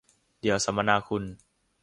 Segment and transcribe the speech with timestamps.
[0.39, 1.23] เดี๋ยวสมนาคุณ